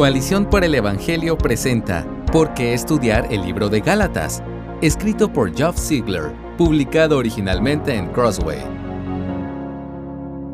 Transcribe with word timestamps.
Coalición 0.00 0.48
por 0.48 0.64
el 0.64 0.74
Evangelio 0.74 1.36
presenta 1.36 2.08
¿Por 2.32 2.54
qué 2.54 2.72
estudiar 2.72 3.30
el 3.30 3.42
libro 3.42 3.68
de 3.68 3.80
Gálatas? 3.80 4.42
Escrito 4.80 5.30
por 5.30 5.54
Geoff 5.54 5.78
Ziegler, 5.78 6.32
publicado 6.56 7.18
originalmente 7.18 7.94
en 7.94 8.06
Crossway. 8.06 8.60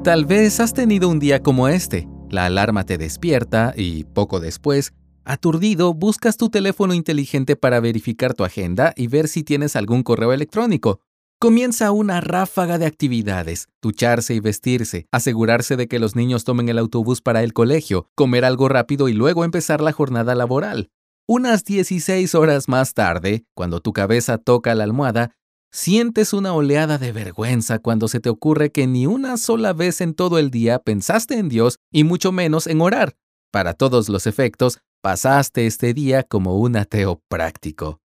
Tal 0.03 0.25
vez 0.25 0.59
has 0.59 0.75
tenido 0.75 1.09
un 1.09 1.21
día 1.21 1.45
como 1.45 1.69
este. 1.69 2.09
La 2.29 2.47
alarma 2.47 2.83
te 2.83 2.99
despierta 2.99 3.73
y, 3.77 4.03
poco 4.03 4.41
después, 4.41 4.95
aturdido, 5.25 5.95
buscas 5.95 6.37
tu 6.37 6.49
teléfono 6.49 6.93
inteligente 6.93 7.55
para 7.55 7.79
verificar 7.79 8.35
tu 8.35 8.43
agenda 8.43 8.95
y 8.97 9.07
ver 9.07 9.29
si 9.29 9.45
tienes 9.45 9.77
algún 9.77 10.03
correo 10.03 10.33
electrónico. 10.33 11.06
Comienza 11.39 11.93
una 11.93 12.23
ráfaga 12.23 12.79
de 12.79 12.87
actividades, 12.87 13.69
ducharse 13.83 14.33
y 14.33 14.41
vestirse, 14.41 15.07
asegurarse 15.13 15.77
de 15.77 15.87
que 15.87 15.99
los 15.99 16.17
niños 16.17 16.45
tomen 16.45 16.71
el 16.71 16.79
autobús 16.79 17.21
para 17.21 17.43
el 17.43 17.53
colegio, 17.53 18.09
comer 18.15 18.47
algo 18.47 18.71
rápido 18.71 19.11
y 19.11 19.13
luego 19.13 19.45
empezar 19.45 19.83
la 19.83 19.93
jornada 19.93 20.35
laboral. 20.35 20.89
Unas 21.29 21.63
16 21.65 22.35
horas 22.35 22.69
más 22.71 22.95
tarde, 22.95 23.45
cuando 23.55 23.81
tu 23.81 23.93
cabeza 23.93 24.39
toca 24.39 24.75
la 24.75 24.85
almohada, 24.85 25.33
sientes 25.71 26.33
una 26.33 26.55
oleada 26.55 26.97
de 26.97 27.13
vergüenza 27.13 27.81
cuando 27.81 28.09
se 28.09 28.21
te 28.21 28.31
ocurre 28.31 28.73
que 28.73 28.87
ni 28.87 29.07
una 29.07 29.37
sola 29.37 29.75
vez 29.75 30.01
en 30.01 30.15
todo 30.15 30.39
el 30.39 30.51
día 30.51 30.79
pensaste 30.79 31.37
en 31.37 31.51
Dios 31.51 31.77
y 31.93 32.05
mucho 32.05 32.33
menos 32.33 32.67
en 32.67 32.81
orar. 32.81 33.15
Para 33.53 33.75
todos 33.75 34.09
los 34.09 34.27
efectos, 34.27 34.79
pasaste 35.03 35.67
este 35.67 35.93
día 35.93 36.23
como 36.23 36.57
un 36.57 36.77
ateo 36.77 37.21
práctico. 37.29 38.01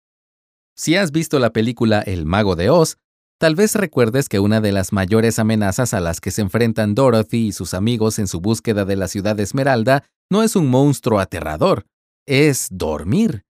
Si 0.76 0.98
has 0.98 1.14
visto 1.14 1.40
la 1.40 1.54
película 1.54 2.02
El 2.02 2.26
mago 2.26 2.58
de 2.58 2.70
Oz, 2.70 2.98
Tal 3.42 3.56
vez 3.56 3.74
recuerdes 3.74 4.30
que 4.30 4.40
una 4.40 4.62
de 4.62 4.72
las 4.72 4.94
mayores 4.94 5.40
amenazas 5.40 5.96
a 5.96 6.00
las 6.00 6.22
que 6.22 6.30
se 6.30 6.44
enfrentan 6.44 6.94
Dorothy 6.94 7.48
y 7.48 7.52
sus 7.54 7.74
amigos 7.74 8.20
en 8.20 8.28
su 8.28 8.40
búsqueda 8.40 8.86
de 8.86 8.96
la 8.96 9.08
ciudad 9.08 9.40
Esmeralda 9.40 10.04
no 10.30 10.44
es 10.44 10.56
un 10.56 10.70
monstruo 10.70 11.20
aterrador, 11.20 11.88
es 12.28 12.68
dormir. 12.70 13.44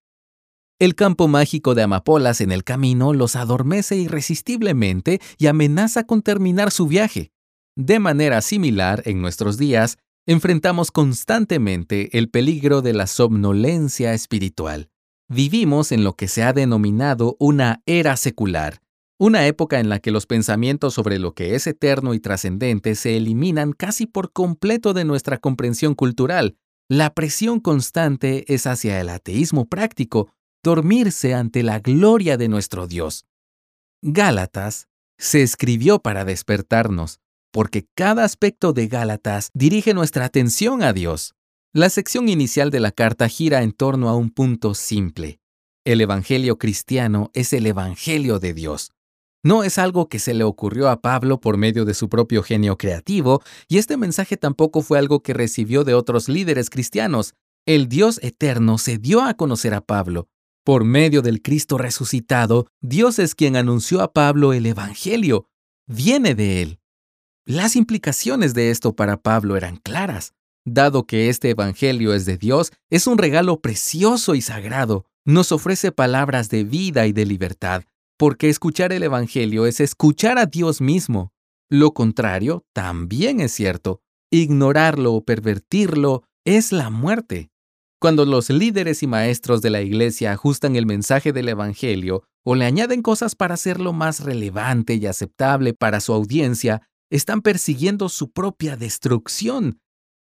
El 0.79 0.95
campo 0.95 1.27
mágico 1.27 1.75
de 1.75 1.81
amapolas 1.81 2.39
en 2.39 2.53
el 2.53 2.63
camino 2.63 3.11
los 3.11 3.35
adormece 3.35 3.97
irresistiblemente 3.97 5.19
y 5.37 5.47
amenaza 5.47 6.05
con 6.05 6.21
terminar 6.21 6.71
su 6.71 6.87
viaje. 6.87 7.33
De 7.75 7.99
manera 7.99 8.39
similar, 8.39 9.03
en 9.03 9.21
nuestros 9.21 9.57
días, 9.57 9.97
enfrentamos 10.25 10.91
constantemente 10.91 12.17
el 12.17 12.29
peligro 12.29 12.81
de 12.81 12.93
la 12.93 13.07
somnolencia 13.07 14.13
espiritual. 14.13 14.89
Vivimos 15.27 15.91
en 15.91 16.05
lo 16.05 16.13
que 16.13 16.29
se 16.29 16.43
ha 16.43 16.53
denominado 16.53 17.35
una 17.39 17.81
era 17.85 18.15
secular, 18.15 18.79
una 19.21 19.45
época 19.45 19.79
en 19.79 19.87
la 19.87 19.99
que 19.99 20.09
los 20.09 20.25
pensamientos 20.25 20.95
sobre 20.95 21.19
lo 21.19 21.35
que 21.35 21.53
es 21.53 21.67
eterno 21.67 22.15
y 22.15 22.19
trascendente 22.19 22.95
se 22.95 23.17
eliminan 23.17 23.71
casi 23.71 24.07
por 24.07 24.33
completo 24.33 24.95
de 24.95 25.05
nuestra 25.05 25.37
comprensión 25.37 25.93
cultural. 25.93 26.57
La 26.89 27.13
presión 27.13 27.59
constante 27.59 28.51
es 28.51 28.65
hacia 28.65 28.99
el 28.99 29.09
ateísmo 29.09 29.67
práctico, 29.67 30.33
dormirse 30.63 31.35
ante 31.35 31.61
la 31.61 31.77
gloria 31.77 32.35
de 32.35 32.47
nuestro 32.47 32.87
Dios. 32.87 33.27
Gálatas 34.01 34.87
se 35.19 35.43
escribió 35.43 35.99
para 35.99 36.25
despertarnos, 36.25 37.19
porque 37.51 37.85
cada 37.93 38.23
aspecto 38.23 38.73
de 38.73 38.87
Gálatas 38.87 39.51
dirige 39.53 39.93
nuestra 39.93 40.25
atención 40.25 40.81
a 40.81 40.93
Dios. 40.93 41.35
La 41.73 41.91
sección 41.91 42.27
inicial 42.27 42.71
de 42.71 42.79
la 42.79 42.91
carta 42.91 43.27
gira 43.27 43.61
en 43.61 43.71
torno 43.71 44.09
a 44.09 44.15
un 44.15 44.31
punto 44.31 44.73
simple. 44.73 45.39
El 45.85 46.01
Evangelio 46.01 46.57
cristiano 46.57 47.29
es 47.35 47.53
el 47.53 47.67
Evangelio 47.67 48.39
de 48.39 48.55
Dios. 48.55 48.91
No 49.43 49.63
es 49.63 49.79
algo 49.79 50.07
que 50.07 50.19
se 50.19 50.35
le 50.35 50.43
ocurrió 50.43 50.89
a 50.89 51.01
Pablo 51.01 51.39
por 51.39 51.57
medio 51.57 51.83
de 51.83 51.95
su 51.95 52.09
propio 52.09 52.43
genio 52.43 52.77
creativo, 52.77 53.41
y 53.67 53.79
este 53.79 53.97
mensaje 53.97 54.37
tampoco 54.37 54.83
fue 54.83 54.99
algo 54.99 55.23
que 55.23 55.33
recibió 55.33 55.83
de 55.83 55.95
otros 55.95 56.29
líderes 56.29 56.69
cristianos. 56.69 57.33
El 57.65 57.87
Dios 57.87 58.19
eterno 58.21 58.77
se 58.77 58.99
dio 58.99 59.23
a 59.23 59.33
conocer 59.33 59.73
a 59.73 59.81
Pablo. 59.81 60.27
Por 60.63 60.83
medio 60.83 61.23
del 61.23 61.41
Cristo 61.41 61.79
resucitado, 61.79 62.67
Dios 62.81 63.17
es 63.17 63.33
quien 63.33 63.55
anunció 63.55 64.01
a 64.01 64.13
Pablo 64.13 64.53
el 64.53 64.67
Evangelio. 64.67 65.47
Viene 65.87 66.35
de 66.35 66.61
él. 66.61 66.79
Las 67.43 67.75
implicaciones 67.75 68.53
de 68.53 68.69
esto 68.69 68.95
para 68.95 69.17
Pablo 69.17 69.57
eran 69.57 69.77
claras. 69.77 70.33
Dado 70.65 71.07
que 71.07 71.29
este 71.29 71.49
Evangelio 71.49 72.13
es 72.13 72.27
de 72.27 72.37
Dios, 72.37 72.71
es 72.91 73.07
un 73.07 73.17
regalo 73.17 73.59
precioso 73.59 74.35
y 74.35 74.41
sagrado. 74.41 75.07
Nos 75.25 75.51
ofrece 75.51 75.91
palabras 75.91 76.49
de 76.49 76.63
vida 76.63 77.07
y 77.07 77.11
de 77.11 77.25
libertad 77.25 77.83
porque 78.21 78.49
escuchar 78.49 78.93
el 78.93 79.01
Evangelio 79.01 79.65
es 79.65 79.79
escuchar 79.79 80.37
a 80.37 80.45
Dios 80.45 80.79
mismo. 80.79 81.33
Lo 81.71 81.95
contrario 81.95 82.67
también 82.71 83.39
es 83.39 83.51
cierto. 83.51 83.99
Ignorarlo 84.31 85.13
o 85.13 85.25
pervertirlo 85.25 86.21
es 86.45 86.71
la 86.71 86.91
muerte. 86.91 87.49
Cuando 87.99 88.27
los 88.27 88.51
líderes 88.51 89.01
y 89.01 89.07
maestros 89.07 89.63
de 89.63 89.71
la 89.71 89.81
Iglesia 89.81 90.33
ajustan 90.33 90.75
el 90.75 90.85
mensaje 90.85 91.33
del 91.33 91.49
Evangelio 91.49 92.21
o 92.45 92.53
le 92.53 92.65
añaden 92.65 93.01
cosas 93.01 93.33
para 93.33 93.55
hacerlo 93.55 93.91
más 93.91 94.19
relevante 94.19 94.93
y 94.93 95.07
aceptable 95.07 95.73
para 95.73 95.99
su 95.99 96.13
audiencia, 96.13 96.87
están 97.09 97.41
persiguiendo 97.41 98.07
su 98.07 98.29
propia 98.29 98.77
destrucción. 98.77 99.79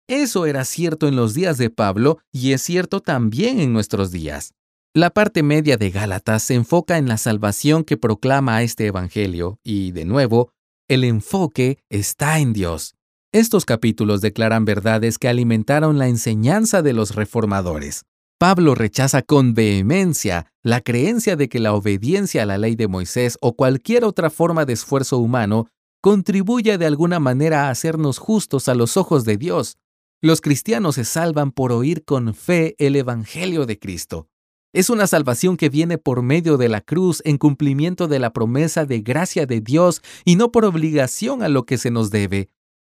Eso 0.09 0.47
era 0.47 0.65
cierto 0.65 1.09
en 1.09 1.17
los 1.17 1.35
días 1.35 1.59
de 1.59 1.69
Pablo 1.69 2.21
y 2.33 2.53
es 2.53 2.63
cierto 2.63 3.01
también 3.01 3.61
en 3.61 3.75
nuestros 3.75 4.11
días. 4.13 4.55
La 4.95 5.09
parte 5.09 5.43
media 5.43 5.79
de 5.79 5.89
Gálatas 5.89 6.43
se 6.43 6.53
enfoca 6.53 6.99
en 6.99 7.09
la 7.09 7.17
salvación 7.17 7.83
que 7.83 7.97
proclama 7.97 8.63
este 8.63 8.85
Evangelio 8.89 9.59
y, 9.65 9.91
de 9.93 10.05
nuevo, 10.05 10.51
el 10.87 11.05
enfoque 11.05 11.79
está 11.89 12.41
en 12.41 12.53
Dios. 12.53 12.95
Estos 13.33 13.65
capítulos 13.65 14.21
declaran 14.21 14.67
verdades 14.67 15.17
que 15.17 15.29
alimentaron 15.29 15.97
la 15.97 16.09
enseñanza 16.09 16.83
de 16.83 16.93
los 16.93 17.15
reformadores. 17.15 18.03
Pablo 18.39 18.75
rechaza 18.75 19.23
con 19.23 19.55
vehemencia 19.55 20.53
la 20.63 20.83
creencia 20.83 21.37
de 21.37 21.49
que 21.49 21.59
la 21.59 21.73
obediencia 21.73 22.43
a 22.43 22.47
la 22.47 22.59
ley 22.59 22.75
de 22.75 22.89
Moisés 22.89 23.39
o 23.41 23.55
cualquier 23.55 24.05
otra 24.05 24.29
forma 24.29 24.67
de 24.67 24.75
esfuerzo 24.75 25.17
humano 25.17 25.69
contribuye 26.03 26.77
de 26.77 26.85
alguna 26.85 27.19
manera 27.19 27.65
a 27.67 27.71
hacernos 27.71 28.19
justos 28.19 28.69
a 28.69 28.75
los 28.75 28.99
ojos 28.99 29.25
de 29.25 29.39
Dios. 29.39 29.79
Los 30.21 30.43
cristianos 30.43 30.97
se 30.97 31.07
salvan 31.07 31.51
por 31.51 31.73
oír 31.73 32.05
con 32.05 32.35
fe 32.35 32.75
el 32.77 32.95
Evangelio 32.95 33.65
de 33.65 33.79
Cristo. 33.79 34.29
Es 34.75 34.89
una 34.89 35.07
salvación 35.07 35.59
que 35.59 35.69
viene 35.69 35.99
por 35.99 36.23
medio 36.23 36.57
de 36.57 36.71
la 36.71 36.81
cruz 36.81 37.21
en 37.27 37.37
cumplimiento 37.37 38.09
de 38.09 38.19
la 38.19 38.33
promesa 38.33 38.87
de 38.87 39.01
gracia 39.01 39.45
de 39.45 39.61
Dios 39.61 40.01
y 40.25 40.37
no 40.37 40.51
por 40.51 40.65
obligación 40.65 41.43
a 41.43 41.51
lo 41.51 41.67
que 41.67 41.77
se 41.77 41.91
nos 41.91 42.11
debe. 42.11 42.49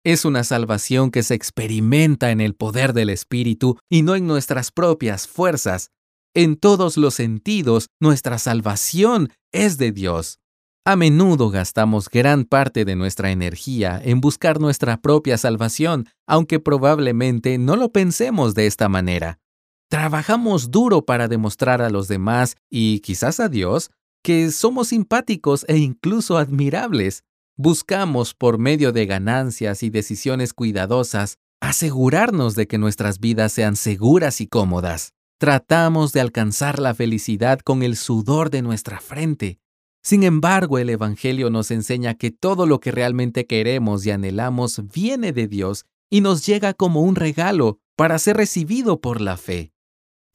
Es 0.03 0.25
una 0.25 0.43
salvación 0.43 1.11
que 1.11 1.23
se 1.23 1.35
experimenta 1.35 2.31
en 2.31 2.41
el 2.41 2.55
poder 2.55 2.95
del 2.95 3.11
Espíritu 3.11 3.77
y 3.91 4.03
no 4.03 4.15
en 4.15 4.27
nuestras 4.27 4.71
propias 4.71 5.29
fuerzas. 5.29 5.91
En 6.33 6.57
todos 6.57 6.97
los 6.97 7.15
sentidos, 7.15 7.89
nuestra 8.01 8.39
salvación 8.39 9.31
es 9.53 9.77
de 9.77 9.93
Dios. 9.93 10.39
A 10.87 10.97
menudo 10.97 11.51
gastamos 11.51 12.09
gran 12.09 12.45
parte 12.45 12.85
de 12.87 12.97
nuestra 12.97 13.33
energía 13.33 14.01
en 14.03 14.21
buscar 14.21 14.61
nuestra 14.61 15.03
propia 15.03 15.37
salvación, 15.37 16.09
aunque 16.27 16.59
probablemente 16.59 17.59
no 17.59 17.77
lo 17.77 17.91
pensemos 17.91 18.55
de 18.55 18.67
esta 18.67 18.89
manera. 18.89 19.41
Trabajamos 19.89 20.71
duro 20.71 21.05
para 21.05 21.29
demostrar 21.29 21.81
a 21.81 21.91
los 21.91 22.09
demás 22.09 22.57
y 22.69 23.01
quizás 23.01 23.39
a 23.39 23.49
Dios 23.49 23.91
que 24.23 24.51
somos 24.51 24.89
simpáticos 24.89 25.65
e 25.69 25.77
incluso 25.77 26.37
admirables. 26.37 27.23
Buscamos, 27.57 28.35
por 28.35 28.59
medio 28.59 28.91
de 28.91 29.07
ganancias 29.07 29.85
y 29.85 29.91
decisiones 29.91 30.53
cuidadosas, 30.53 31.39
asegurarnos 31.61 32.57
de 32.57 32.67
que 32.67 32.79
nuestras 32.79 33.21
vidas 33.21 33.53
sean 33.53 33.77
seguras 33.77 34.41
y 34.41 34.49
cómodas. 34.49 35.13
Tratamos 35.39 36.13
de 36.13 36.21
alcanzar 36.21 36.81
la 36.81 36.95
felicidad 36.95 37.61
con 37.61 37.83
el 37.83 37.97
sudor 37.97 38.51
de 38.51 38.63
nuestra 38.63 39.01
frente. 39.01 39.61
Sin 40.03 40.25
embargo, 40.25 40.79
el 40.79 40.91
Evangelio 40.91 41.49
nos 41.51 41.71
enseña 41.71 42.15
que 42.15 42.31
todo 42.31 42.67
lo 42.67 42.81
que 42.81 42.91
realmente 42.91 43.47
queremos 43.47 44.05
y 44.07 44.11
anhelamos 44.11 44.83
viene 44.93 45.33
de 45.33 45.47
Dios 45.47 45.85
y 46.11 46.21
nos 46.21 46.45
llega 46.45 46.75
como 46.75 47.03
un 47.03 47.15
regalo 47.15 47.79
para 47.97 48.19
ser 48.19 48.37
recibido 48.37 49.01
por 49.01 49.21
la 49.21 49.37
fe. 49.37 49.73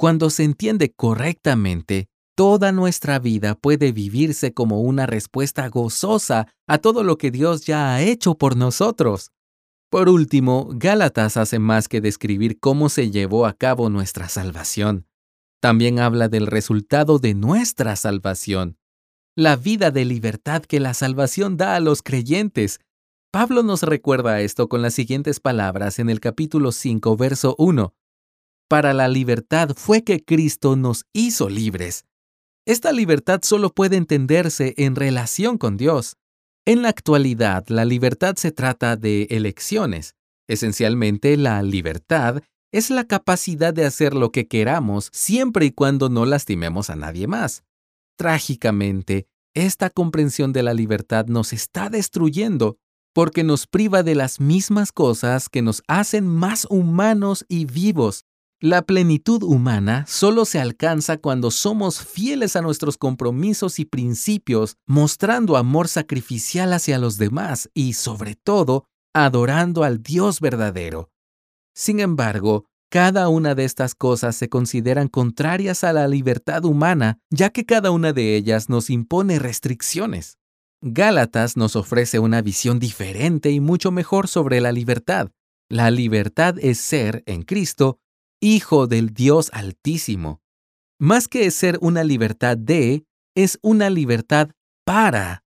Cuando 0.01 0.31
se 0.31 0.43
entiende 0.43 0.91
correctamente, 0.91 2.09
toda 2.35 2.71
nuestra 2.71 3.19
vida 3.19 3.53
puede 3.53 3.91
vivirse 3.91 4.51
como 4.51 4.81
una 4.81 5.05
respuesta 5.05 5.69
gozosa 5.69 6.47
a 6.65 6.79
todo 6.79 7.03
lo 7.03 7.19
que 7.19 7.29
Dios 7.29 7.67
ya 7.67 7.93
ha 7.93 8.01
hecho 8.01 8.33
por 8.33 8.57
nosotros. 8.57 9.29
Por 9.91 10.09
último, 10.09 10.69
Gálatas 10.73 11.37
hace 11.37 11.59
más 11.59 11.87
que 11.87 12.01
describir 12.01 12.59
cómo 12.59 12.89
se 12.89 13.11
llevó 13.11 13.45
a 13.45 13.53
cabo 13.53 13.91
nuestra 13.91 14.27
salvación. 14.27 15.05
También 15.61 15.99
habla 15.99 16.29
del 16.29 16.47
resultado 16.47 17.19
de 17.19 17.35
nuestra 17.35 17.95
salvación, 17.95 18.79
la 19.35 19.55
vida 19.55 19.91
de 19.91 20.05
libertad 20.05 20.63
que 20.63 20.79
la 20.79 20.95
salvación 20.95 21.57
da 21.57 21.75
a 21.75 21.79
los 21.79 22.01
creyentes. 22.01 22.79
Pablo 23.31 23.61
nos 23.61 23.83
recuerda 23.83 24.41
esto 24.41 24.67
con 24.67 24.81
las 24.81 24.95
siguientes 24.95 25.39
palabras 25.39 25.99
en 25.99 26.09
el 26.09 26.19
capítulo 26.19 26.71
5, 26.71 27.15
verso 27.17 27.53
1 27.59 27.93
para 28.71 28.93
la 28.93 29.09
libertad 29.09 29.71
fue 29.75 30.01
que 30.05 30.23
Cristo 30.23 30.77
nos 30.77 31.03
hizo 31.11 31.49
libres. 31.49 32.05
Esta 32.65 32.93
libertad 32.93 33.41
solo 33.43 33.71
puede 33.71 33.97
entenderse 33.97 34.75
en 34.77 34.95
relación 34.95 35.57
con 35.57 35.75
Dios. 35.75 36.15
En 36.65 36.81
la 36.81 36.87
actualidad, 36.87 37.65
la 37.67 37.83
libertad 37.83 38.37
se 38.37 38.53
trata 38.53 38.95
de 38.95 39.23
elecciones. 39.23 40.15
Esencialmente, 40.47 41.35
la 41.35 41.61
libertad 41.63 42.43
es 42.71 42.89
la 42.91 43.03
capacidad 43.03 43.73
de 43.73 43.83
hacer 43.83 44.13
lo 44.13 44.31
que 44.31 44.47
queramos 44.47 45.09
siempre 45.11 45.65
y 45.65 45.71
cuando 45.71 46.07
no 46.07 46.25
lastimemos 46.25 46.89
a 46.89 46.95
nadie 46.95 47.27
más. 47.27 47.63
Trágicamente, 48.17 49.27
esta 49.53 49.89
comprensión 49.89 50.53
de 50.53 50.63
la 50.63 50.73
libertad 50.73 51.25
nos 51.25 51.51
está 51.51 51.89
destruyendo 51.89 52.77
porque 53.13 53.43
nos 53.43 53.67
priva 53.67 54.01
de 54.01 54.15
las 54.15 54.39
mismas 54.39 54.93
cosas 54.93 55.49
que 55.49 55.61
nos 55.61 55.83
hacen 55.89 56.25
más 56.25 56.65
humanos 56.69 57.43
y 57.49 57.65
vivos. 57.65 58.23
La 58.63 58.83
plenitud 58.83 59.41
humana 59.41 60.05
solo 60.07 60.45
se 60.45 60.59
alcanza 60.59 61.17
cuando 61.17 61.49
somos 61.49 62.05
fieles 62.05 62.55
a 62.55 62.61
nuestros 62.61 62.95
compromisos 62.95 63.79
y 63.79 63.85
principios, 63.85 64.77
mostrando 64.85 65.57
amor 65.57 65.87
sacrificial 65.87 66.71
hacia 66.73 66.99
los 66.99 67.17
demás 67.17 67.71
y, 67.73 67.93
sobre 67.93 68.35
todo, 68.35 68.85
adorando 69.15 69.83
al 69.83 70.03
Dios 70.03 70.39
verdadero. 70.39 71.09
Sin 71.73 71.99
embargo, 71.99 72.65
cada 72.91 73.29
una 73.29 73.55
de 73.55 73.65
estas 73.65 73.95
cosas 73.95 74.35
se 74.35 74.47
consideran 74.47 75.07
contrarias 75.07 75.83
a 75.83 75.91
la 75.91 76.07
libertad 76.07 76.63
humana, 76.63 77.17
ya 77.31 77.49
que 77.49 77.65
cada 77.65 77.89
una 77.89 78.13
de 78.13 78.35
ellas 78.35 78.69
nos 78.69 78.91
impone 78.91 79.39
restricciones. 79.39 80.37
Gálatas 80.81 81.57
nos 81.57 81.75
ofrece 81.75 82.19
una 82.19 82.43
visión 82.43 82.77
diferente 82.77 83.49
y 83.49 83.59
mucho 83.59 83.91
mejor 83.91 84.27
sobre 84.27 84.61
la 84.61 84.71
libertad. 84.71 85.31
La 85.67 85.89
libertad 85.89 86.57
es 86.59 86.77
ser, 86.77 87.23
en 87.25 87.41
Cristo, 87.41 87.97
hijo 88.41 88.87
del 88.87 89.13
Dios 89.13 89.49
Altísimo. 89.53 90.41
Más 90.99 91.27
que 91.27 91.49
ser 91.51 91.77
una 91.81 92.03
libertad 92.03 92.57
de, 92.57 93.05
es 93.35 93.57
una 93.61 93.89
libertad 93.89 94.49
para. 94.85 95.43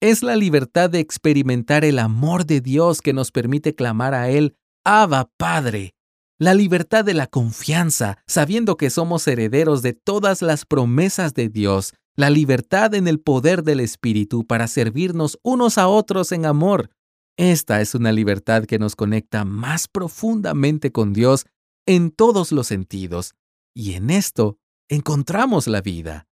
Es 0.00 0.22
la 0.22 0.36
libertad 0.36 0.88
de 0.88 1.00
experimentar 1.00 1.84
el 1.84 1.98
amor 1.98 2.46
de 2.46 2.60
Dios 2.60 3.02
que 3.02 3.12
nos 3.12 3.30
permite 3.32 3.74
clamar 3.74 4.14
a 4.14 4.30
Él, 4.30 4.56
Abba 4.84 5.30
Padre. 5.36 5.94
La 6.38 6.54
libertad 6.54 7.04
de 7.04 7.12
la 7.12 7.26
confianza, 7.26 8.16
sabiendo 8.26 8.78
que 8.78 8.88
somos 8.88 9.28
herederos 9.28 9.82
de 9.82 9.92
todas 9.92 10.40
las 10.40 10.64
promesas 10.64 11.34
de 11.34 11.50
Dios. 11.50 11.92
La 12.16 12.30
libertad 12.30 12.94
en 12.94 13.08
el 13.08 13.20
poder 13.20 13.62
del 13.62 13.80
Espíritu 13.80 14.46
para 14.46 14.66
servirnos 14.66 15.38
unos 15.42 15.76
a 15.76 15.88
otros 15.88 16.32
en 16.32 16.46
amor. 16.46 16.90
Esta 17.36 17.80
es 17.80 17.94
una 17.94 18.12
libertad 18.12 18.64
que 18.64 18.78
nos 18.78 18.96
conecta 18.96 19.44
más 19.44 19.86
profundamente 19.88 20.92
con 20.92 21.12
Dios 21.12 21.44
en 21.90 22.10
todos 22.12 22.52
los 22.52 22.68
sentidos, 22.68 23.34
y 23.74 23.94
en 23.94 24.10
esto 24.10 24.58
encontramos 24.88 25.66
la 25.66 25.80
vida 25.80 26.28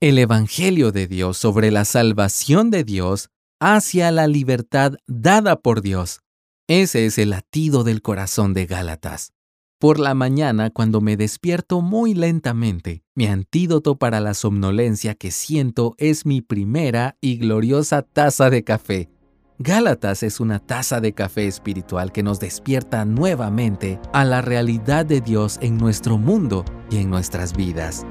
el 0.00 0.18
Evangelio 0.18 0.92
de 0.92 1.06
Dios 1.06 1.38
sobre 1.38 1.70
la 1.70 1.86
salvación 1.86 2.70
de 2.70 2.84
Dios 2.84 3.30
hacia 3.58 4.10
la 4.10 4.26
libertad 4.26 4.96
dada 5.06 5.60
por 5.60 5.80
Dios. 5.80 6.20
Ese 6.68 7.06
es 7.06 7.16
el 7.16 7.30
latido 7.30 7.84
del 7.84 8.02
corazón 8.02 8.52
de 8.52 8.66
Gálatas. 8.66 9.32
Por 9.78 9.98
la 9.98 10.12
mañana, 10.12 10.68
cuando 10.68 11.00
me 11.00 11.16
despierto 11.16 11.80
muy 11.80 12.12
lentamente, 12.12 13.02
mi 13.14 13.26
antídoto 13.26 13.96
para 13.96 14.20
la 14.20 14.34
somnolencia 14.34 15.14
que 15.14 15.30
siento 15.30 15.94
es 15.96 16.26
mi 16.26 16.42
primera 16.42 17.16
y 17.22 17.38
gloriosa 17.38 18.02
taza 18.02 18.50
de 18.50 18.62
café. 18.62 19.13
Gálatas 19.58 20.22
es 20.24 20.40
una 20.40 20.58
taza 20.58 21.00
de 21.00 21.12
café 21.12 21.46
espiritual 21.46 22.10
que 22.10 22.24
nos 22.24 22.40
despierta 22.40 23.04
nuevamente 23.04 24.00
a 24.12 24.24
la 24.24 24.42
realidad 24.42 25.06
de 25.06 25.20
Dios 25.20 25.60
en 25.62 25.78
nuestro 25.78 26.18
mundo 26.18 26.64
y 26.90 26.96
en 26.96 27.08
nuestras 27.08 27.56
vidas. 27.56 28.04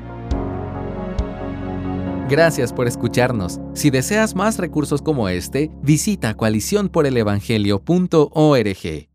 Gracias 2.29 2.71
por 2.71 2.87
escucharnos. 2.87 3.59
Si 3.73 3.89
deseas 3.89 4.35
más 4.35 4.57
recursos 4.57 5.01
como 5.01 5.27
este, 5.27 5.69
visita 5.81 6.33
coaliciónporelevangelio.org. 6.35 9.12